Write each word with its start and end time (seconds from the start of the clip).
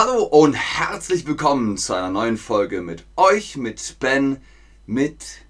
Hallo 0.00 0.22
und 0.22 0.54
herzlich 0.54 1.26
willkommen 1.26 1.76
zu 1.76 1.92
einer 1.92 2.08
neuen 2.08 2.36
Folge 2.36 2.82
mit 2.82 3.04
euch, 3.16 3.56
mit 3.56 3.96
Ben, 3.98 4.40
mit 4.86 5.44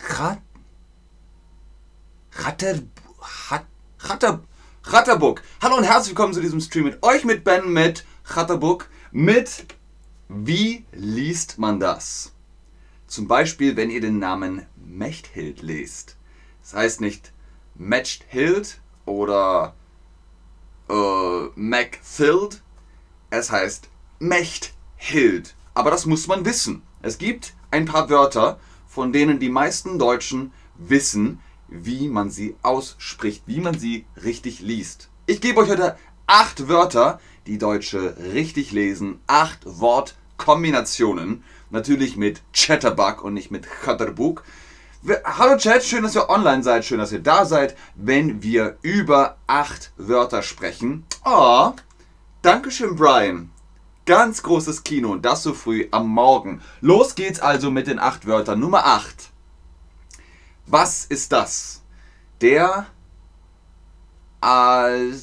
Rat, 0.00 0.42
Ratter, 2.32 2.80
Rat, 3.48 3.66
Ratter, 4.00 4.42
Ratterbuck. 4.82 5.44
Hallo 5.62 5.76
und 5.76 5.84
herzlich 5.84 6.08
willkommen 6.08 6.34
zu 6.34 6.40
diesem 6.40 6.60
Stream 6.60 6.86
mit 6.86 7.04
euch, 7.04 7.24
mit 7.24 7.44
Ben, 7.44 7.72
mit 7.72 8.04
Ratterbuck, 8.24 8.88
mit 9.12 9.66
Wie 10.28 10.86
liest 10.90 11.60
man 11.60 11.78
das? 11.78 12.32
Zum 13.06 13.28
Beispiel, 13.28 13.76
wenn 13.76 13.90
ihr 13.90 14.00
den 14.00 14.18
Namen 14.18 14.66
Mechthild 14.74 15.62
lest. 15.62 16.16
Das 16.62 16.74
heißt 16.74 17.00
nicht 17.00 17.32
Mechthild 17.76 18.80
oder 19.06 19.76
Macthild. 21.58 22.62
Es 23.30 23.50
heißt 23.50 23.88
Mechthild. 24.20 25.56
Aber 25.74 25.90
das 25.90 26.06
muss 26.06 26.28
man 26.28 26.44
wissen. 26.44 26.82
Es 27.02 27.18
gibt 27.18 27.54
ein 27.72 27.84
paar 27.84 28.08
Wörter, 28.08 28.60
von 28.86 29.12
denen 29.12 29.40
die 29.40 29.50
meisten 29.50 29.98
Deutschen 29.98 30.52
wissen, 30.76 31.40
wie 31.66 32.08
man 32.08 32.30
sie 32.30 32.54
ausspricht, 32.62 33.42
wie 33.46 33.58
man 33.58 33.76
sie 33.76 34.06
richtig 34.22 34.60
liest. 34.60 35.10
Ich 35.26 35.40
gebe 35.40 35.60
euch 35.60 35.68
heute 35.68 35.98
acht 36.28 36.68
Wörter, 36.68 37.20
die 37.48 37.58
Deutsche 37.58 38.16
richtig 38.32 38.70
lesen, 38.70 39.18
acht 39.26 39.60
Wortkombinationen. 39.64 41.42
Natürlich 41.70 42.16
mit 42.16 42.40
Chatterbug 42.52 43.24
und 43.24 43.34
nicht 43.34 43.50
mit 43.50 43.66
Chatterbug. 43.68 44.44
Hallo 45.06 45.56
Chat, 45.56 45.84
schön, 45.84 46.02
dass 46.02 46.16
ihr 46.16 46.28
online 46.28 46.64
seid, 46.64 46.84
schön, 46.84 46.98
dass 46.98 47.12
ihr 47.12 47.20
da 47.20 47.44
seid, 47.44 47.76
wenn 47.94 48.42
wir 48.42 48.78
über 48.82 49.36
acht 49.46 49.92
Wörter 49.96 50.42
sprechen. 50.42 51.06
Oh, 51.24 51.72
Dankeschön, 52.42 52.96
Brian. 52.96 53.50
Ganz 54.06 54.42
großes 54.42 54.82
Kino 54.82 55.14
das 55.14 55.44
so 55.44 55.54
früh 55.54 55.86
am 55.92 56.08
Morgen. 56.08 56.62
Los 56.80 57.14
geht's 57.14 57.38
also 57.38 57.70
mit 57.70 57.86
den 57.86 58.00
acht 58.00 58.26
Wörtern. 58.26 58.58
Nummer 58.58 58.86
acht. 58.86 59.30
Was 60.66 61.04
ist 61.04 61.30
das? 61.30 61.82
Der 62.40 62.86
Alt 64.40 65.22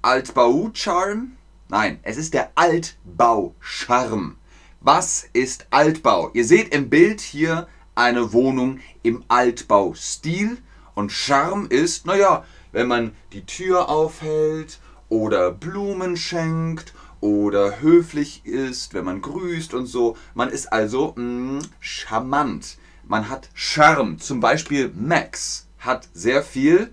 Altbau-Charme? 0.00 1.36
Nein, 1.68 2.00
es 2.02 2.16
ist 2.16 2.32
der 2.32 2.50
Altbau-Charme. 2.54 4.36
Was 4.80 5.28
ist 5.34 5.66
Altbau? 5.68 6.30
Ihr 6.32 6.46
seht 6.46 6.74
im 6.74 6.88
Bild 6.88 7.20
hier 7.20 7.68
eine 7.94 8.32
Wohnung 8.32 8.80
im 9.02 9.24
Altbaustil. 9.28 10.58
Und 10.94 11.12
Charme 11.12 11.66
ist, 11.66 12.06
naja, 12.06 12.44
wenn 12.72 12.88
man 12.88 13.14
die 13.32 13.46
Tür 13.46 13.88
aufhält 13.88 14.78
oder 15.08 15.50
Blumen 15.50 16.16
schenkt 16.16 16.94
oder 17.20 17.80
höflich 17.80 18.44
ist, 18.44 18.94
wenn 18.94 19.04
man 19.04 19.20
grüßt 19.22 19.74
und 19.74 19.86
so. 19.86 20.16
Man 20.34 20.50
ist 20.50 20.72
also 20.72 21.14
mh, 21.16 21.62
charmant. 21.80 22.78
Man 23.06 23.28
hat 23.28 23.48
Charme. 23.54 24.18
Zum 24.18 24.40
Beispiel 24.40 24.92
Max 24.94 25.66
hat 25.78 26.08
sehr 26.14 26.42
viel, 26.42 26.92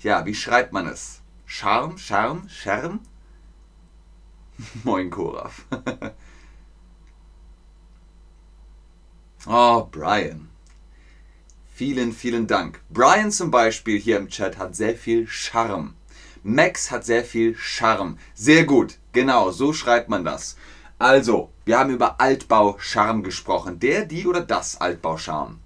ja, 0.00 0.24
wie 0.26 0.34
schreibt 0.34 0.72
man 0.72 0.86
es? 0.86 1.20
Charme, 1.46 1.98
Charme, 1.98 2.48
Charme? 2.48 3.00
Moin 4.84 5.10
Koraf. 5.10 5.64
Oh, 9.46 9.88
Brian. 9.90 10.50
Vielen, 11.74 12.12
vielen 12.12 12.46
Dank. 12.46 12.82
Brian 12.90 13.30
zum 13.30 13.50
Beispiel 13.50 13.98
hier 13.98 14.18
im 14.18 14.28
Chat 14.28 14.58
hat 14.58 14.76
sehr 14.76 14.94
viel 14.94 15.26
Charme. 15.26 15.94
Max 16.42 16.90
hat 16.90 17.06
sehr 17.06 17.24
viel 17.24 17.56
Charme. 17.56 18.18
Sehr 18.34 18.64
gut. 18.64 18.98
Genau, 19.12 19.50
so 19.50 19.72
schreibt 19.72 20.10
man 20.10 20.24
das. 20.24 20.56
Also, 20.98 21.50
wir 21.64 21.78
haben 21.78 21.90
über 21.90 22.20
Altbau-Charme 22.20 23.22
gesprochen. 23.22 23.78
Der, 23.78 24.04
die 24.04 24.26
oder 24.26 24.42
das 24.42 24.78
Altbau-Charme? 24.78 25.58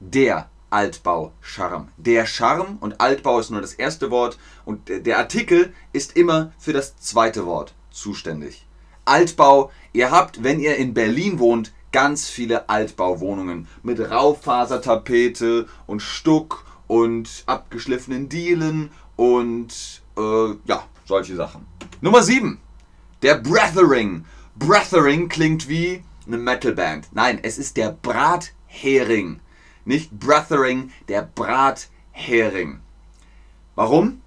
Der 0.00 0.50
Altbau-Charme. 0.70 1.88
Der 1.98 2.26
Charme 2.26 2.78
und 2.80 3.00
Altbau 3.00 3.38
ist 3.38 3.50
nur 3.50 3.60
das 3.60 3.74
erste 3.74 4.10
Wort 4.10 4.38
und 4.64 4.88
der 4.88 5.18
Artikel 5.18 5.72
ist 5.92 6.16
immer 6.16 6.52
für 6.58 6.72
das 6.72 6.96
zweite 6.96 7.46
Wort 7.46 7.74
zuständig. 7.90 8.66
Altbau. 9.10 9.70
Ihr 9.92 10.10
habt, 10.10 10.42
wenn 10.44 10.60
ihr 10.60 10.76
in 10.76 10.94
Berlin 10.94 11.38
wohnt, 11.38 11.72
ganz 11.92 12.28
viele 12.28 12.68
Altbauwohnungen 12.68 13.66
mit 13.82 13.98
Raufasertapete 13.98 15.66
und 15.86 16.00
Stuck 16.00 16.64
und 16.86 17.42
abgeschliffenen 17.46 18.28
Dielen 18.28 18.90
und 19.16 20.02
äh, 20.16 20.54
ja, 20.64 20.84
solche 21.04 21.34
Sachen. 21.34 21.66
Nummer 22.00 22.22
7. 22.22 22.60
Der 23.22 23.34
Brethering. 23.34 24.24
Brethering 24.56 25.28
klingt 25.28 25.68
wie 25.68 26.04
eine 26.26 26.38
Metalband. 26.38 27.08
Nein, 27.12 27.40
es 27.42 27.58
ist 27.58 27.76
der 27.76 27.90
Brathering. 27.90 29.40
Nicht 29.84 30.12
Brethering, 30.12 30.92
der 31.08 31.22
Brathering. 31.34 32.80
Warum? 33.74 34.20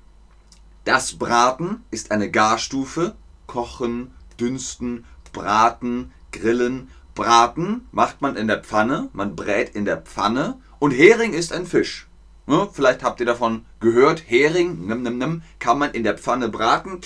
Das 0.84 1.14
Braten 1.14 1.84
ist 1.92 2.12
eine 2.12 2.30
Garstufe. 2.30 3.16
Kochen, 3.48 4.12
dünsten, 4.40 5.06
braten, 5.32 6.12
grillen. 6.32 6.90
Braten 7.16 7.88
macht 7.92 8.22
man 8.22 8.36
in 8.36 8.48
der 8.48 8.64
Pfanne, 8.64 9.10
man 9.14 9.36
brät 9.36 9.76
in 9.76 9.86
der 9.86 9.98
Pfanne 9.98 10.60
und 10.80 10.92
Hering 10.92 11.34
ist 11.34 11.54
ein 11.54 11.66
Fisch. 11.66 12.08
Ja, 12.48 12.68
vielleicht 12.72 13.04
habt 13.04 13.20
ihr 13.20 13.26
davon 13.26 13.66
gehört, 13.80 14.24
Hering 14.26 14.88
nimm, 14.88 15.04
nimm, 15.04 15.18
nimm, 15.18 15.44
kann 15.60 15.78
man 15.78 15.92
in 15.92 16.04
der 16.04 16.18
Pfanne 16.18 16.50
braten 16.50 17.02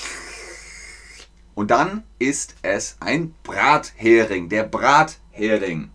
und 1.57 1.71
dann 1.71 2.03
ist 2.19 2.55
es 2.61 2.97
ein 2.99 3.33
Brathering, 3.41 4.47
der 4.47 4.63
Brathering. 4.63 5.89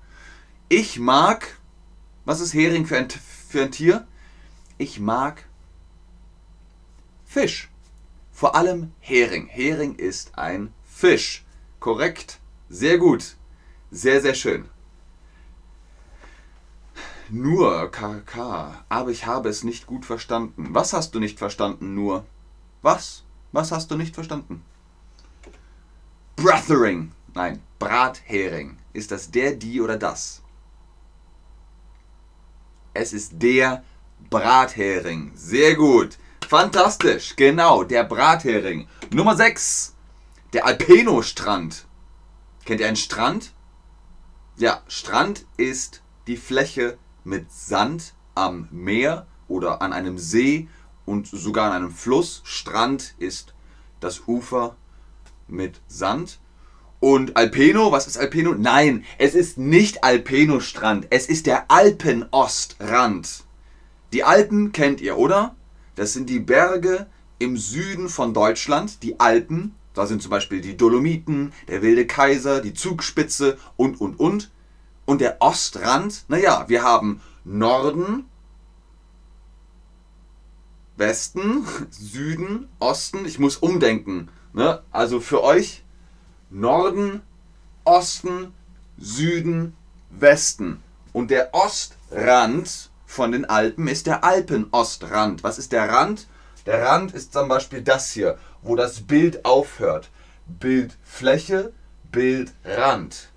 Ich 0.68 0.98
mag, 0.98 1.56
was 2.24 2.40
ist 2.40 2.52
Hering 2.52 2.84
für 2.84 2.98
ein, 2.98 3.08
für 3.48 3.62
ein 3.62 3.70
Tier? 3.70 4.04
Ich 4.78 4.98
mag 4.98 5.44
Fisch. 7.24 7.70
Vor 8.32 8.56
allem 8.56 8.92
Hering. 8.98 9.46
Hering 9.46 9.94
ist 9.94 10.36
ein 10.36 10.74
Fisch. 11.02 11.44
Korrekt. 11.80 12.38
Sehr 12.68 12.96
gut. 12.96 13.34
Sehr, 13.90 14.20
sehr 14.20 14.34
schön. 14.34 14.68
Nur 17.28 17.90
KK. 17.90 18.84
Aber 18.88 19.10
ich 19.10 19.26
habe 19.26 19.48
es 19.48 19.64
nicht 19.64 19.88
gut 19.88 20.06
verstanden. 20.06 20.68
Was 20.70 20.92
hast 20.92 21.12
du 21.12 21.18
nicht 21.18 21.40
verstanden, 21.40 21.96
nur? 21.96 22.24
Was? 22.82 23.24
Was 23.50 23.72
hast 23.72 23.90
du 23.90 23.96
nicht 23.96 24.14
verstanden? 24.14 24.62
Brothering. 26.36 27.10
Nein, 27.34 27.60
Brathering. 27.80 28.76
Ist 28.92 29.10
das 29.10 29.28
der, 29.28 29.56
die 29.56 29.80
oder 29.80 29.96
das? 29.96 30.40
Es 32.94 33.12
ist 33.12 33.42
der 33.42 33.82
Brathering. 34.30 35.32
Sehr 35.34 35.74
gut. 35.74 36.16
Fantastisch. 36.48 37.34
Genau, 37.34 37.82
der 37.82 38.04
Brathering. 38.04 38.86
Nummer 39.10 39.34
6. 39.34 39.91
Der 40.52 40.66
Alpeno-Strand. 40.66 41.86
Kennt 42.66 42.80
ihr 42.80 42.86
einen 42.86 42.96
Strand? 42.96 43.52
Ja, 44.58 44.82
Strand 44.86 45.46
ist 45.56 46.02
die 46.26 46.36
Fläche 46.36 46.98
mit 47.24 47.50
Sand 47.50 48.12
am 48.34 48.68
Meer 48.70 49.26
oder 49.48 49.80
an 49.80 49.94
einem 49.94 50.18
See 50.18 50.68
und 51.06 51.26
sogar 51.26 51.70
an 51.70 51.76
einem 51.76 51.90
Fluss. 51.90 52.42
Strand 52.44 53.14
ist 53.16 53.54
das 54.00 54.28
Ufer 54.28 54.76
mit 55.48 55.80
Sand. 55.88 56.38
Und 57.00 57.34
Alpeno, 57.38 57.90
was 57.90 58.06
ist 58.06 58.18
Alpeno? 58.18 58.52
Nein, 58.52 59.06
es 59.16 59.34
ist 59.34 59.56
nicht 59.56 60.04
Alpeno-Strand, 60.04 61.06
es 61.08 61.30
ist 61.30 61.46
der 61.46 61.70
Alpenostrand. 61.70 63.44
Die 64.12 64.22
Alpen 64.22 64.72
kennt 64.72 65.00
ihr, 65.00 65.16
oder? 65.16 65.56
Das 65.94 66.12
sind 66.12 66.28
die 66.28 66.40
Berge 66.40 67.06
im 67.38 67.56
Süden 67.56 68.10
von 68.10 68.34
Deutschland, 68.34 69.02
die 69.02 69.18
Alpen. 69.18 69.74
Da 69.94 70.06
sind 70.06 70.22
zum 70.22 70.30
Beispiel 70.30 70.60
die 70.60 70.76
Dolomiten, 70.76 71.52
der 71.68 71.82
Wilde 71.82 72.06
Kaiser, 72.06 72.60
die 72.60 72.74
Zugspitze 72.74 73.58
und, 73.76 74.00
und, 74.00 74.18
und. 74.18 74.50
Und 75.04 75.20
der 75.20 75.36
Ostrand, 75.40 76.24
naja, 76.28 76.64
wir 76.68 76.82
haben 76.82 77.20
Norden, 77.44 78.24
Westen, 80.96 81.66
Süden, 81.90 82.68
Osten. 82.78 83.24
Ich 83.26 83.38
muss 83.38 83.56
umdenken. 83.56 84.28
Ne? 84.52 84.82
Also 84.90 85.20
für 85.20 85.42
euch 85.42 85.82
Norden, 86.50 87.22
Osten, 87.84 88.54
Süden, 88.98 89.74
Westen. 90.10 90.82
Und 91.12 91.30
der 91.30 91.54
Ostrand 91.54 92.90
von 93.06 93.32
den 93.32 93.44
Alpen 93.44 93.88
ist 93.88 94.06
der 94.06 94.24
Alpenostrand. 94.24 95.42
Was 95.42 95.58
ist 95.58 95.72
der 95.72 95.88
Rand? 95.88 96.26
Der 96.66 96.82
Rand 96.82 97.12
ist 97.12 97.32
zum 97.32 97.48
Beispiel 97.48 97.82
das 97.82 98.12
hier 98.12 98.38
wo 98.62 98.76
das 98.76 99.00
Bild 99.00 99.44
aufhört. 99.44 100.10
Bildfläche, 100.46 101.72
Bildrand. 102.10 103.30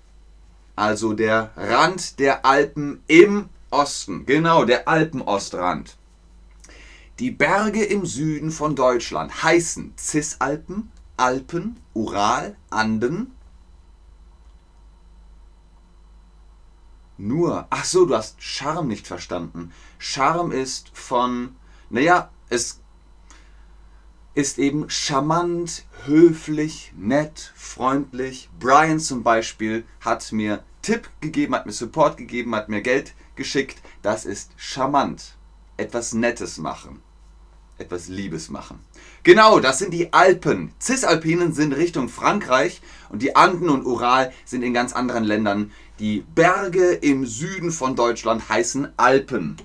Also 0.76 1.12
der 1.12 1.50
Rand 1.56 2.18
der 2.18 2.44
Alpen 2.44 3.02
im 3.06 3.48
Osten. 3.70 4.26
Genau, 4.26 4.64
der 4.64 4.88
Alpenostrand. 4.88 5.96
Die 7.18 7.30
Berge 7.30 7.84
im 7.84 8.04
Süden 8.04 8.50
von 8.50 8.76
Deutschland 8.76 9.42
heißen 9.42 9.94
Cisalpen, 9.96 10.92
Alpen, 11.16 11.80
Ural, 11.94 12.56
Anden. 12.70 13.32
Nur, 17.16 17.66
ach 17.70 17.86
so, 17.86 18.04
du 18.04 18.14
hast 18.14 18.42
Charme 18.42 18.88
nicht 18.88 19.06
verstanden. 19.06 19.72
Charme 19.98 20.52
ist 20.52 20.90
von, 20.92 21.56
naja, 21.88 22.30
es 22.50 22.80
ist 24.36 24.58
eben 24.58 24.90
charmant, 24.90 25.86
höflich, 26.04 26.92
nett, 26.94 27.52
freundlich. 27.56 28.50
Brian 28.60 29.00
zum 29.00 29.22
Beispiel 29.22 29.84
hat 30.02 30.30
mir 30.30 30.62
Tipp 30.82 31.08
gegeben, 31.22 31.54
hat 31.54 31.64
mir 31.64 31.72
Support 31.72 32.18
gegeben, 32.18 32.54
hat 32.54 32.68
mir 32.68 32.82
Geld 32.82 33.14
geschickt. 33.34 33.78
Das 34.02 34.26
ist 34.26 34.50
charmant. 34.56 35.36
Etwas 35.78 36.12
Nettes 36.12 36.58
machen. 36.58 37.00
Etwas 37.78 38.08
Liebes 38.08 38.50
machen. 38.50 38.78
Genau, 39.22 39.58
das 39.58 39.78
sind 39.78 39.94
die 39.94 40.12
Alpen. 40.12 40.70
Cisalpinen 40.80 41.54
sind 41.54 41.72
Richtung 41.72 42.10
Frankreich 42.10 42.82
und 43.08 43.22
die 43.22 43.36
Anden 43.36 43.70
und 43.70 43.86
Ural 43.86 44.34
sind 44.44 44.62
in 44.62 44.74
ganz 44.74 44.92
anderen 44.92 45.24
Ländern. 45.24 45.72
Die 45.98 46.26
Berge 46.34 46.90
im 46.92 47.24
Süden 47.24 47.72
von 47.72 47.96
Deutschland 47.96 48.50
heißen 48.50 48.92
Alpen. 48.98 49.56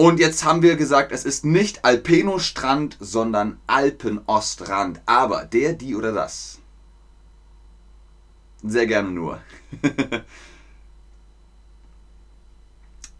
Und 0.00 0.18
jetzt 0.18 0.44
haben 0.44 0.62
wir 0.62 0.76
gesagt, 0.76 1.12
es 1.12 1.26
ist 1.26 1.44
nicht 1.44 1.84
Alpeno-Strand, 1.84 2.96
sondern 3.00 3.60
Alpenostrand. 3.66 5.02
Aber 5.04 5.44
der, 5.44 5.74
die 5.74 5.94
oder 5.94 6.12
das? 6.12 6.58
Sehr 8.62 8.86
gerne 8.86 9.10
nur. 9.10 9.42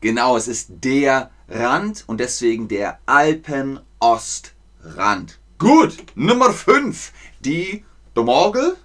genau, 0.00 0.38
es 0.38 0.48
ist 0.48 0.68
der 0.70 1.30
Rand 1.50 2.04
und 2.06 2.18
deswegen 2.18 2.66
der 2.66 2.98
Alpenostrand. 3.04 5.38
Gut, 5.58 5.98
Nummer 6.14 6.50
5. 6.50 7.12
Die 7.40 7.84
Domorgel. 8.14 8.78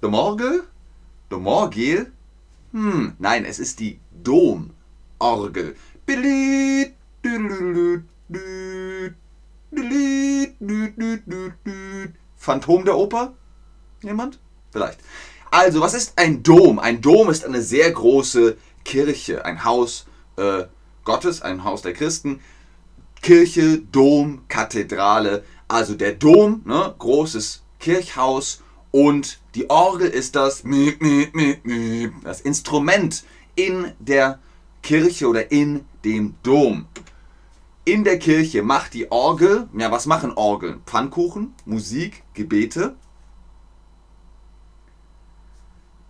Domorgel? 0.00 0.64
Domorgel? 1.28 2.10
Hm, 2.72 3.14
nein, 3.20 3.44
es 3.44 3.60
ist 3.60 3.78
die 3.78 4.00
Domorgel. 4.10 5.76
Billit, 6.06 6.96
Phantom 12.36 12.84
der 12.84 12.96
Oper? 12.96 13.34
Jemand? 14.02 14.38
Vielleicht. 14.70 15.00
Also, 15.50 15.80
was 15.80 15.94
ist 15.94 16.12
ein 16.16 16.42
Dom? 16.42 16.78
Ein 16.78 17.00
Dom 17.00 17.28
ist 17.28 17.44
eine 17.44 17.60
sehr 17.60 17.90
große 17.90 18.56
Kirche, 18.84 19.44
ein 19.44 19.64
Haus 19.64 20.06
äh, 20.36 20.64
Gottes, 21.04 21.42
ein 21.42 21.64
Haus 21.64 21.82
der 21.82 21.92
Christen. 21.92 22.40
Kirche, 23.20 23.78
Dom, 23.78 24.42
Kathedrale. 24.48 25.44
Also 25.68 25.94
der 25.94 26.14
Dom, 26.14 26.62
ne, 26.64 26.94
großes 26.98 27.62
Kirchhaus 27.78 28.62
und 28.90 29.38
die 29.54 29.70
Orgel 29.70 30.08
ist 30.08 30.36
das, 30.36 30.64
das 32.24 32.40
Instrument 32.40 33.24
in 33.54 33.92
der 33.98 34.38
Kirche 34.82 35.28
oder 35.28 35.52
in 35.52 35.84
dem 36.04 36.34
Dom 36.42 36.86
in 37.84 38.04
der 38.04 38.18
Kirche 38.18 38.62
macht 38.62 38.94
die 38.94 39.10
Orgel, 39.10 39.68
ja, 39.76 39.90
was 39.90 40.06
machen 40.06 40.32
Orgeln? 40.32 40.82
Pfannkuchen, 40.86 41.54
Musik, 41.64 42.22
Gebete. 42.34 42.94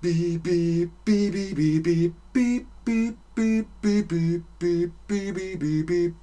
Beep, 0.00 0.43
beep, 0.43 0.90
beep, 1.05 1.32
beep, 1.32 1.55
beep, 1.55 2.14
beep, 2.32 2.67
beep, 3.34 3.67
beep, 3.81 4.93
beep, 5.06 5.58
beep, 5.58 5.87
beep. 5.87 6.14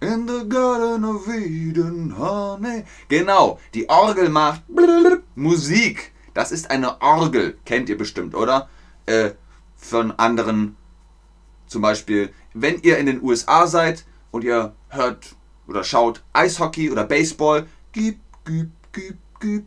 In 0.00 0.26
the 0.26 0.48
Garden 0.48 1.04
of 1.04 1.28
Eden, 1.28 2.16
honey. 2.18 2.84
Genau, 3.08 3.58
die 3.74 3.88
Orgel 3.88 4.30
macht 4.30 4.62
Musik. 5.34 6.12
Das 6.32 6.52
ist 6.52 6.70
eine 6.70 7.02
Orgel, 7.02 7.58
kennt 7.66 7.90
ihr 7.90 7.98
bestimmt, 7.98 8.34
oder? 8.34 8.70
Äh, 9.04 9.32
von 9.76 10.12
anderen, 10.12 10.76
zum 11.66 11.82
Beispiel, 11.82 12.32
wenn 12.54 12.80
ihr 12.80 12.96
in 12.96 13.06
den 13.06 13.22
USA 13.22 13.66
seid, 13.66 14.06
und 14.30 14.44
ihr 14.44 14.74
hört 14.88 15.36
oder 15.66 15.84
schaut 15.84 16.22
Eishockey 16.32 16.90
oder 16.90 17.04
Baseball, 17.04 17.66
gib, 17.92 18.18
gib, 18.44 18.70
gib, 18.92 19.16
gib, 19.40 19.66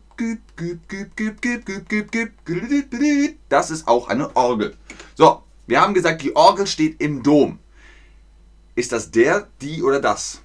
das 3.50 3.72
ist 3.72 3.88
auch 3.88 4.08
eine 4.08 4.36
Orgel. 4.36 4.76
So, 5.16 5.44
wir 5.66 5.82
haben 5.82 5.94
gesagt, 5.94 6.22
die 6.22 6.36
Orgel 6.36 6.68
steht 6.68 7.02
im 7.02 7.24
Dom. 7.24 7.60
Ist 8.76 8.92
das 8.92 9.12
der, 9.12 9.48
die 9.62 9.82
oder 9.82 10.00
das? 10.00 10.42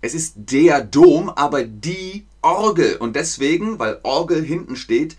Es 0.00 0.14
ist 0.14 0.34
der 0.36 0.82
Dom, 0.82 1.28
aber 1.28 1.64
die 1.64 2.26
Orgel. 2.42 2.96
Und 2.96 3.16
deswegen, 3.16 3.78
weil 3.78 4.00
Orgel 4.02 4.42
hinten 4.42 4.76
steht, 4.76 5.16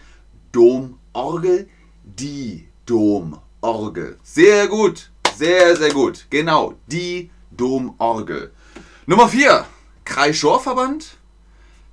Domorgel, 0.52 1.68
die 2.04 2.68
Domorgel. 2.86 4.18
Sehr 4.24 4.68
gut. 4.68 5.12
Sehr, 5.40 5.76
sehr 5.78 5.94
gut. 5.94 6.28
Genau, 6.30 6.74
die 6.88 7.32
Domorgel. 7.50 8.54
Nummer 9.06 9.30
4. 9.30 9.66
Kreischohrverband. 10.04 11.18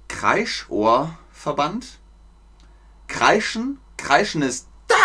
Kreischohrverband. 0.08 2.00
Kreischen. 3.06 3.78
Kreischen 3.96 4.42
ist 4.42 4.66
da, 4.88 4.96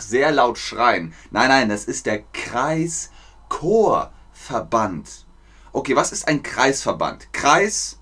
sehr 0.00 0.32
laut 0.32 0.58
schreien. 0.58 1.14
Nein, 1.30 1.50
nein, 1.50 1.68
das 1.68 1.84
ist 1.84 2.06
der 2.06 2.24
Kreischorverband. 2.32 5.26
Okay, 5.70 5.94
was 5.94 6.10
ist 6.10 6.26
ein 6.26 6.42
Kreisverband? 6.42 7.32
Kreis 7.32 8.00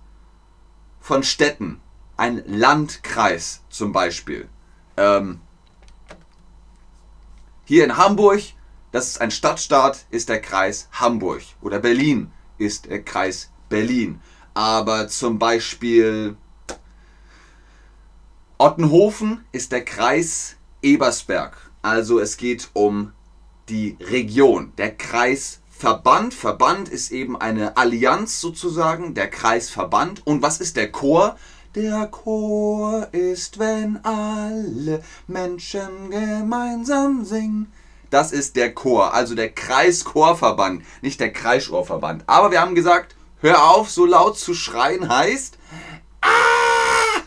von 1.01 1.23
Städten. 1.23 1.83
Ein 2.17 2.43
Landkreis 2.47 3.61
zum 3.69 3.93
Beispiel. 3.93 4.49
Ähm, 4.97 5.43
hier 7.67 7.85
in 7.85 7.99
Hamburg 7.99 8.56
das 8.97 9.09
ist 9.09 9.21
ein 9.21 9.31
Stadtstaat, 9.31 10.07
ist 10.09 10.31
der 10.31 10.41
Kreis 10.41 10.89
Hamburg. 10.91 11.43
Oder 11.61 11.81
Berlin 11.81 12.31
ist 12.57 12.87
der 12.87 13.03
Kreis 13.03 13.51
Berlin. 13.69 14.23
Aber 14.55 15.07
zum 15.09 15.39
Beispiel 15.39 16.39
Ottenhofen 18.57 19.45
ist 19.53 19.73
der 19.73 19.85
Kreis 19.85 20.57
Ebersberg. 20.81 21.71
Also 21.83 22.21
es 22.21 22.39
geht 22.39 22.71
um 22.73 23.13
die 23.69 23.99
Region. 24.01 24.73
Der 24.79 24.97
Kreisverband. 24.97 26.33
Verband 26.33 26.89
ist 26.89 27.13
eben 27.13 27.39
eine 27.39 27.77
Allianz 27.77 28.41
sozusagen. 28.41 29.13
Der 29.13 29.29
Kreisverband. 29.29 30.27
Und 30.27 30.41
was 30.41 30.59
ist 30.59 30.75
der 30.75 30.91
Chor? 30.91 31.37
Der 31.75 32.07
Chor 32.07 33.09
ist, 33.13 33.59
wenn 33.59 34.03
alle 34.03 35.05
Menschen 35.27 36.11
gemeinsam 36.11 37.27
singen. 37.27 37.71
Das 38.17 38.33
ist 38.33 38.57
der 38.57 38.75
Chor, 38.75 39.13
also 39.13 39.35
der 39.35 39.53
Kreischorverband, 39.53 40.83
nicht 41.03 41.21
der 41.21 41.35
Kreischorverband. 41.35 42.25
Aber 42.27 42.51
wir 42.51 42.63
haben 42.63 42.75
gesagt, 42.75 43.15
hör 43.43 43.63
auf, 43.63 43.91
so 43.91 44.07
laut 44.07 44.39
zu 44.39 44.55
schreien 44.55 45.11
heißt. 45.11 45.59
Ah! 46.23 47.21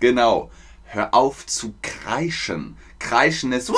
Genau. 0.00 0.50
Hör 0.86 1.14
auf 1.14 1.46
zu 1.46 1.74
kreischen. 1.80 2.76
Kreischen 2.98 3.52
ist. 3.52 3.72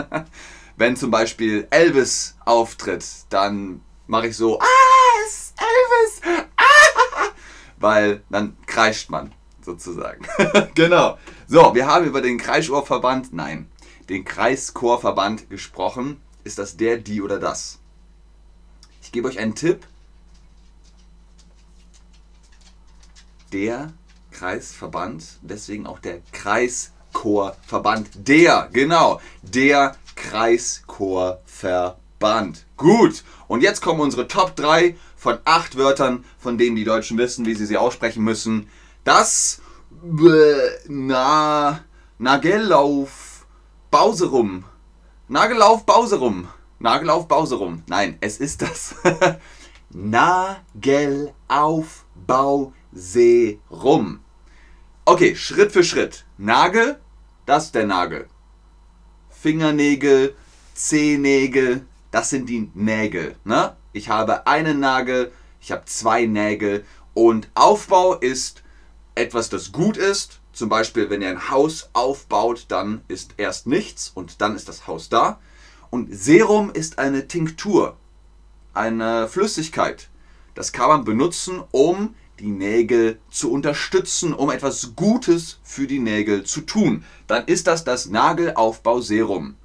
Wenn 0.76 0.94
zum 0.94 1.10
Beispiel 1.10 1.66
Elvis 1.70 2.36
auftritt, 2.44 3.06
dann 3.30 3.80
mache 4.06 4.26
ich 4.26 4.36
so. 4.36 4.60
Ah, 4.60 4.66
es 5.26 5.32
ist 5.32 5.54
Elvis! 5.58 6.42
Ah! 6.58 7.28
Weil 7.78 8.22
dann 8.28 8.58
kreischt 8.66 9.08
man 9.08 9.32
sozusagen. 9.64 10.26
genau. 10.74 11.16
So, 11.46 11.74
wir 11.74 11.86
haben 11.86 12.04
über 12.04 12.20
den 12.20 12.36
Kreischohrverband. 12.36 13.32
Nein, 13.32 13.71
den 14.08 14.24
Kreischorverband 14.24 15.50
gesprochen. 15.50 16.20
Ist 16.44 16.58
das 16.58 16.76
der, 16.76 16.98
die 16.98 17.22
oder 17.22 17.38
das? 17.38 17.78
Ich 19.02 19.12
gebe 19.12 19.28
euch 19.28 19.38
einen 19.38 19.54
Tipp. 19.54 19.86
Der 23.52 23.92
Kreisverband, 24.30 25.38
deswegen 25.42 25.86
auch 25.86 25.98
der 25.98 26.20
Kreischorverband. 26.32 28.28
Der, 28.28 28.68
genau, 28.72 29.20
der 29.42 29.96
Kreischorverband. 30.16 32.64
Gut, 32.76 33.24
und 33.46 33.62
jetzt 33.62 33.82
kommen 33.82 34.00
unsere 34.00 34.26
Top 34.26 34.56
3 34.56 34.96
von 35.16 35.38
8 35.44 35.76
Wörtern, 35.76 36.24
von 36.38 36.58
denen 36.58 36.76
die 36.76 36.84
Deutschen 36.84 37.18
wissen, 37.18 37.46
wie 37.46 37.54
sie 37.54 37.66
sie 37.66 37.76
aussprechen 37.76 38.24
müssen. 38.24 38.68
Das 39.04 39.60
na, 40.88 41.84
Nagellauf 42.18 43.21
Bauserum. 43.92 44.64
Nagellauf 45.28 45.84
Bauserum. 45.84 46.48
Nagellauf 46.78 47.28
Bauserum. 47.28 47.82
Nein, 47.88 48.16
es 48.22 48.38
ist 48.38 48.62
das. 48.62 48.94
Nagelauf 49.90 50.56
Bauserum. 52.26 52.72
Okay, 55.04 55.36
Schritt 55.36 55.72
für 55.72 55.84
Schritt. 55.84 56.24
Nagel, 56.38 57.02
das 57.44 57.66
ist 57.66 57.74
der 57.74 57.84
Nagel. 57.84 58.28
Fingernägel, 59.28 60.34
Zehennägel, 60.72 61.86
das 62.10 62.30
sind 62.30 62.48
die 62.48 62.70
Nägel. 62.72 63.36
Ne? 63.44 63.76
Ich 63.92 64.08
habe 64.08 64.46
einen 64.46 64.80
Nagel, 64.80 65.32
ich 65.60 65.70
habe 65.70 65.84
zwei 65.84 66.24
Nägel 66.24 66.86
und 67.12 67.50
Aufbau 67.52 68.14
ist 68.14 68.62
etwas, 69.14 69.50
das 69.50 69.70
gut 69.70 69.98
ist. 69.98 70.40
Zum 70.52 70.68
Beispiel, 70.68 71.08
wenn 71.08 71.22
ihr 71.22 71.30
ein 71.30 71.50
Haus 71.50 71.88
aufbaut, 71.94 72.66
dann 72.68 73.02
ist 73.08 73.34
erst 73.38 73.66
nichts 73.66 74.10
und 74.14 74.40
dann 74.40 74.54
ist 74.54 74.68
das 74.68 74.86
Haus 74.86 75.08
da. 75.08 75.40
Und 75.90 76.14
Serum 76.14 76.70
ist 76.70 76.98
eine 76.98 77.26
Tinktur, 77.28 77.96
eine 78.74 79.28
Flüssigkeit. 79.28 80.08
Das 80.54 80.72
kann 80.72 80.88
man 80.88 81.04
benutzen, 81.04 81.62
um 81.70 82.14
die 82.38 82.50
Nägel 82.50 83.18
zu 83.30 83.50
unterstützen, 83.50 84.34
um 84.34 84.50
etwas 84.50 84.94
Gutes 84.96 85.58
für 85.62 85.86
die 85.86 85.98
Nägel 85.98 86.44
zu 86.44 86.62
tun. 86.62 87.04
Dann 87.26 87.46
ist 87.46 87.66
das 87.66 87.84
das 87.84 88.06
Nagelaufbauserum. 88.06 89.56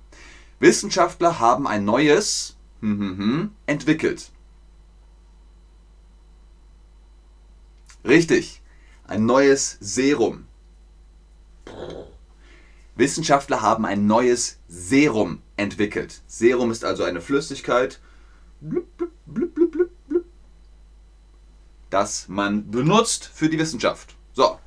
Wissenschaftler 0.59 1.39
haben 1.39 1.67
ein 1.67 1.85
neues 1.85 2.55
hm, 2.81 2.99
hm, 2.99 3.17
hm, 3.17 3.51
entwickelt. 3.65 4.31
Richtig, 8.05 8.61
ein 9.05 9.25
neues 9.25 9.77
Serum. 9.81 10.46
Wissenschaftler 12.95 13.61
haben 13.61 13.85
ein 13.85 14.07
neues 14.07 14.57
Serum 14.67 15.43
entwickelt. 15.55 16.23
Serum 16.27 16.71
ist 16.71 16.83
also 16.83 17.03
eine 17.03 17.21
Flüssigkeit, 17.21 17.99
das 21.89 22.27
man 22.27 22.69
benutzt 22.71 23.29
für 23.33 23.49
die 23.49 23.59
Wissenschaft. 23.59 24.15
So, 24.33 24.59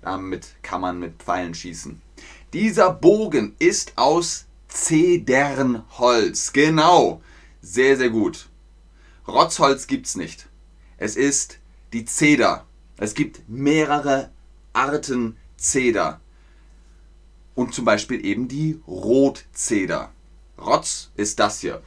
Damit 0.00 0.54
kann 0.62 0.80
man 0.80 0.98
mit 0.98 1.22
Pfeilen 1.22 1.54
schießen. 1.54 2.00
Dieser 2.52 2.92
Bogen 2.92 3.54
ist 3.58 3.92
aus 3.96 4.45
Zedernholz. 4.76 6.52
Genau. 6.52 7.22
Sehr, 7.62 7.96
sehr 7.96 8.10
gut. 8.10 8.48
Rotzholz 9.26 9.86
gibt 9.86 10.06
es 10.06 10.16
nicht. 10.16 10.48
Es 10.98 11.16
ist 11.16 11.58
die 11.92 12.04
Zeder. 12.04 12.66
Es 12.98 13.14
gibt 13.14 13.48
mehrere 13.48 14.30
Arten 14.74 15.38
Zeder. 15.56 16.20
Und 17.54 17.74
zum 17.74 17.86
Beispiel 17.86 18.24
eben 18.24 18.48
die 18.48 18.80
Rotzeder. 18.86 20.12
Rotz 20.58 21.10
ist 21.16 21.40
das 21.40 21.60
hier. 21.60 21.82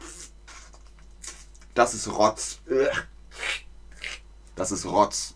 Das 1.75 1.93
ist 1.93 2.07
Rotz. 2.07 2.59
Das 4.55 4.71
ist 4.71 4.85
Rotz. 4.85 5.35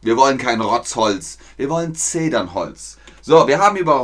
Wir 0.00 0.16
wollen 0.16 0.38
kein 0.38 0.62
Rotzholz. 0.62 1.38
Wir 1.58 1.68
wollen 1.68 1.94
Zedernholz. 1.94 2.96
So, 3.20 3.46
wir 3.46 3.58
haben 3.58 3.76
über 3.76 3.96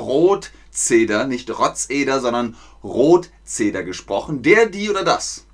Rotzeder, 0.72 1.26
nicht 1.26 1.50
Rotzeder, 1.50 2.20
sondern 2.20 2.56
Rotzeder 2.82 3.82
gesprochen. 3.82 4.42
Der, 4.42 4.66
die 4.66 4.88
oder 4.88 5.04
das. 5.04 5.44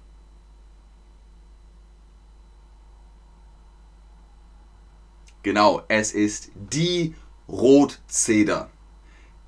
Genau, 5.42 5.82
es 5.88 6.12
ist 6.12 6.50
die 6.54 7.16
Rotzeder. 7.48 8.70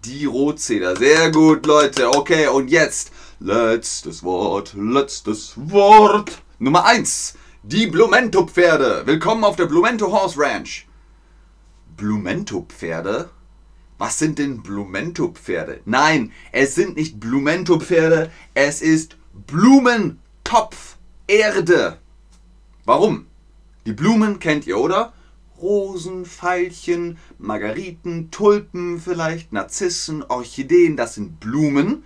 Die 0.04 0.24
Rotzeder. 0.24 0.96
Sehr 0.96 1.30
gut, 1.30 1.64
Leute. 1.66 2.08
Okay, 2.08 2.48
und 2.48 2.68
jetzt 2.68 3.12
letztes 3.38 4.24
Wort, 4.24 4.74
letztes 4.74 5.52
Wort. 5.56 6.42
Nummer 6.58 6.84
1. 6.84 7.34
Die 7.62 7.86
Blumento-Pferde. 7.86 9.06
Willkommen 9.06 9.44
auf 9.44 9.54
der 9.54 9.66
Blumento 9.66 10.10
Horse 10.10 10.36
Ranch. 10.36 10.88
Blumento-Pferde? 11.96 13.30
Was 14.00 14.18
sind 14.18 14.38
denn 14.38 14.62
Blumento-Pferde? 14.62 15.82
Nein, 15.84 16.32
es 16.52 16.74
sind 16.74 16.96
nicht 16.96 17.20
Blumento-Pferde, 17.20 18.30
es 18.54 18.80
ist 18.80 19.18
Blumentopf-Erde. 19.46 21.98
Warum? 22.86 23.26
Die 23.84 23.92
Blumen 23.92 24.38
kennt 24.38 24.66
ihr, 24.66 24.78
oder? 24.78 25.12
Rosen, 25.60 26.24
Veilchen, 26.24 27.18
Margariten, 27.36 28.30
Tulpen 28.30 28.98
vielleicht, 28.98 29.52
Narzissen, 29.52 30.22
Orchideen, 30.22 30.96
das 30.96 31.16
sind 31.16 31.38
Blumen. 31.38 32.04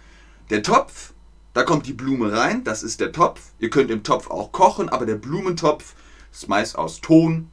Der 0.50 0.64
Topf, 0.64 1.12
da 1.52 1.62
kommt 1.62 1.86
die 1.86 1.92
Blume 1.92 2.32
rein, 2.32 2.64
das 2.64 2.82
ist 2.82 2.98
der 2.98 3.12
Topf. 3.12 3.52
Ihr 3.60 3.70
könnt 3.70 3.92
im 3.92 4.02
Topf 4.02 4.28
auch 4.28 4.50
kochen, 4.50 4.88
aber 4.88 5.06
der 5.06 5.14
Blumentopf 5.14 5.94
ist 6.32 6.48
meist 6.48 6.76
aus 6.76 7.00
Ton, 7.00 7.50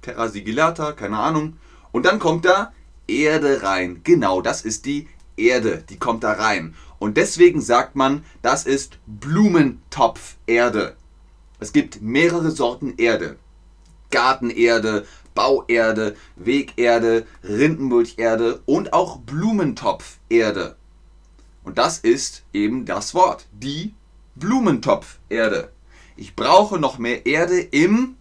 Terra 0.00 0.28
sigillata, 0.28 0.92
keine 0.92 1.18
Ahnung. 1.18 1.56
Und 1.90 2.06
dann 2.06 2.20
kommt 2.20 2.44
da 2.44 2.72
Erde 3.10 3.62
rein. 3.62 4.00
Genau, 4.04 4.40
das 4.40 4.62
ist 4.62 4.86
die 4.86 5.08
Erde, 5.36 5.84
die 5.88 5.98
kommt 5.98 6.24
da 6.24 6.32
rein. 6.32 6.74
Und 6.98 7.16
deswegen 7.16 7.60
sagt 7.60 7.96
man, 7.96 8.24
das 8.42 8.66
ist 8.66 8.98
Blumentopferde. 9.06 10.96
Es 11.58 11.72
gibt 11.72 12.02
mehrere 12.02 12.50
Sorten 12.50 12.94
Erde. 12.96 13.36
Gartenerde, 14.10 15.06
Bauerde, 15.34 16.16
Wegerde, 16.36 17.26
Rindenmulcherde 17.44 18.60
und 18.66 18.92
auch 18.92 19.18
Blumentopferde. 19.18 20.76
Und 21.62 21.78
das 21.78 21.98
ist 21.98 22.42
eben 22.52 22.84
das 22.84 23.14
Wort, 23.14 23.46
die 23.52 23.94
Blumentopferde. 24.34 25.70
Ich 26.16 26.34
brauche 26.34 26.78
noch 26.78 26.98
mehr 26.98 27.24
Erde 27.24 27.60
im, 27.60 28.16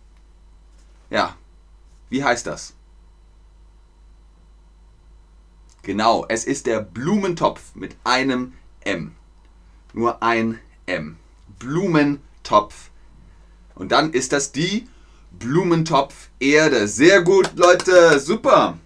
ja, 1.09 1.35
wie 2.09 2.23
heißt 2.23 2.47
das? 2.47 2.75
Genau, 5.89 6.25
es 6.29 6.45
ist 6.45 6.67
der 6.67 6.81
Blumentopf 6.81 7.73
mit 7.73 7.95
einem 8.03 8.53
M. 8.81 9.15
Nur 9.91 10.21
ein 10.21 10.59
M. 10.85 11.17
Blumentopf. 11.57 12.91
Und 13.73 13.91
dann 13.91 14.13
ist 14.13 14.31
das 14.31 14.51
die 14.51 14.87
Blumentopf 15.31 16.29
Erde. 16.39 16.87
Sehr 16.87 17.23
gut, 17.23 17.53
Leute. 17.55 18.19
Super. 18.19 18.77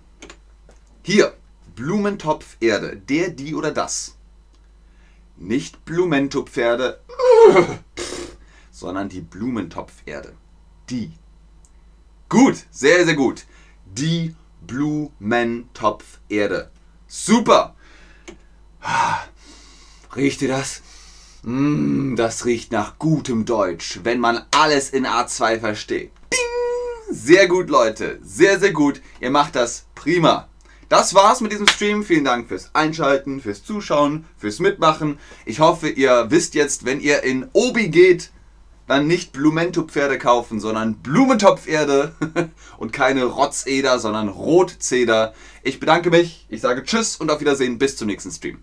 Hier, 1.01 1.33
Blumentopf 1.75 2.55
Erde. 2.61 2.95
Der, 2.95 3.31
die 3.31 3.53
oder 3.53 3.71
das. 3.71 4.15
Nicht 5.35 5.83
Blumentopferde, 5.83 7.01
sondern 8.71 9.09
die 9.09 9.19
Blumentopferde. 9.19 10.37
Die. 10.89 11.11
Gut, 12.29 12.65
sehr, 12.71 13.03
sehr 13.03 13.15
gut. 13.15 13.43
Die 13.83 14.37
Blumentopferde. 14.65 16.71
Super. 17.15 17.75
Riecht 20.15 20.41
ihr 20.41 20.47
das? 20.47 20.81
Mm, 21.43 22.15
das 22.15 22.45
riecht 22.45 22.71
nach 22.71 22.97
gutem 22.97 23.45
Deutsch, 23.45 23.99
wenn 24.01 24.19
man 24.19 24.41
alles 24.49 24.89
in 24.89 25.05
A2 25.05 25.59
versteht. 25.59 26.11
Sehr 27.11 27.47
gut, 27.47 27.69
Leute. 27.69 28.17
Sehr, 28.23 28.59
sehr 28.59 28.73
gut. 28.73 28.99
Ihr 29.21 29.29
macht 29.29 29.55
das 29.55 29.85
prima. 29.93 30.49
Das 30.89 31.13
war's 31.13 31.39
mit 31.39 31.51
diesem 31.51 31.67
Stream. 31.67 32.03
Vielen 32.03 32.25
Dank 32.25 32.47
fürs 32.47 32.73
Einschalten, 32.73 33.41
fürs 33.41 33.63
Zuschauen, 33.63 34.25
fürs 34.35 34.57
Mitmachen. 34.57 35.19
Ich 35.45 35.59
hoffe, 35.59 35.89
ihr 35.89 36.31
wisst 36.31 36.55
jetzt, 36.55 36.83
wenn 36.83 36.99
ihr 36.99 37.21
in 37.21 37.47
Obi 37.53 37.89
geht, 37.89 38.31
dann 38.87 39.07
nicht 39.07 39.31
Blumentopf-Pferde 39.31 40.17
kaufen, 40.17 40.59
sondern 40.59 40.95
Blumentopf-Erde 40.95 42.13
und 42.77 42.91
keine 42.91 43.25
Rotzeder, 43.25 43.99
sondern 43.99 44.27
Rotzeder. 44.27 45.33
Ich 45.63 45.79
bedanke 45.79 46.09
mich, 46.09 46.45
ich 46.49 46.61
sage 46.61 46.83
Tschüss 46.83 47.15
und 47.15 47.31
auf 47.31 47.39
Wiedersehen 47.39 47.77
bis 47.77 47.95
zum 47.95 48.07
nächsten 48.07 48.31
Stream. 48.31 48.59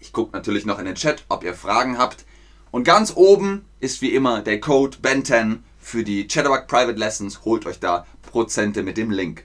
Ich 0.00 0.12
gucke 0.12 0.36
natürlich 0.36 0.64
noch 0.64 0.78
in 0.78 0.86
den 0.86 0.94
Chat, 0.94 1.24
ob 1.28 1.44
ihr 1.44 1.54
Fragen 1.54 1.98
habt. 1.98 2.24
Und 2.70 2.84
ganz 2.84 3.12
oben 3.14 3.64
ist 3.80 4.02
wie 4.02 4.14
immer 4.14 4.40
der 4.40 4.60
Code 4.60 4.98
BEN10 5.02 5.58
für 5.78 6.02
die 6.02 6.26
Chatterbug 6.26 6.66
Private 6.66 6.98
Lessons. 6.98 7.44
Holt 7.44 7.66
euch 7.66 7.80
da 7.80 8.06
Prozente 8.22 8.82
mit 8.82 8.96
dem 8.96 9.10
Link. 9.10 9.44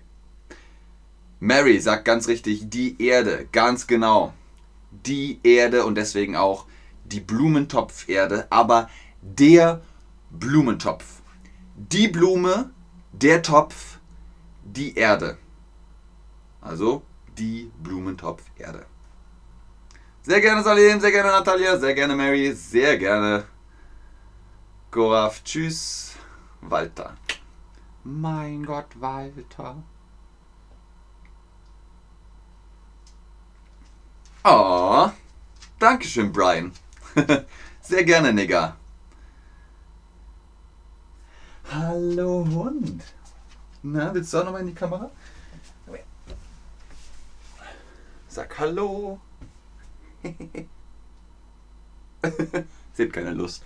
Mary 1.39 1.79
sagt 1.79 2.05
ganz 2.05 2.27
richtig, 2.27 2.69
die 2.69 3.01
Erde, 3.01 3.47
ganz 3.51 3.87
genau. 3.87 4.33
Die 4.91 5.39
Erde 5.43 5.85
und 5.85 5.95
deswegen 5.95 6.35
auch 6.35 6.65
die 7.11 7.19
Blumentopferde, 7.19 8.47
aber 8.49 8.89
der 9.21 9.81
Blumentopf. 10.29 11.21
Die 11.75 12.07
Blume, 12.07 12.71
der 13.11 13.41
Topf, 13.41 13.99
die 14.63 14.95
Erde. 14.95 15.37
Also 16.61 17.03
die 17.37 17.71
Blumentopferde. 17.81 18.85
Sehr 20.23 20.41
gerne 20.41 20.63
Salim, 20.63 20.99
sehr 20.99 21.11
gerne 21.11 21.31
Natalia, 21.31 21.77
sehr 21.77 21.95
gerne 21.95 22.15
Mary, 22.15 22.53
sehr 22.53 22.97
gerne 22.97 23.45
Goraf. 24.91 25.43
Tschüss, 25.43 26.13
Walter. 26.61 27.15
Mein 28.03 28.65
Gott, 28.65 28.99
Walter. 28.99 29.83
Oh, 34.43 35.09
Dankeschön, 35.79 36.31
Brian. 36.31 36.71
Sehr 37.81 38.03
gerne, 38.03 38.33
Nigger. 38.33 38.75
Hallo 41.71 42.45
Hund. 42.49 43.03
Na, 43.83 44.13
willst 44.13 44.33
du 44.33 44.39
auch 44.39 44.45
nochmal 44.45 44.61
in 44.61 44.67
die 44.67 44.73
Kamera? 44.73 45.09
Sag 48.27 48.59
Hallo. 48.59 49.19
Sie 52.93 53.03
hat 53.03 53.13
keine 53.13 53.31
Lust. 53.31 53.65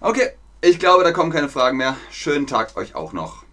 Okay, 0.00 0.32
ich 0.60 0.78
glaube, 0.78 1.02
da 1.02 1.12
kommen 1.12 1.32
keine 1.32 1.48
Fragen 1.48 1.78
mehr. 1.78 1.96
Schönen 2.10 2.46
Tag 2.46 2.76
euch 2.76 2.94
auch 2.94 3.14
noch. 3.14 3.44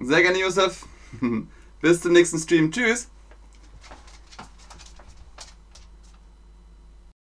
Sehr 0.00 0.22
gerne, 0.22 0.38
Josef. 0.38 0.86
Bis 1.80 2.00
zum 2.00 2.12
nächsten 2.12 2.38
Stream. 2.38 2.70
Tschüss. 2.70 3.08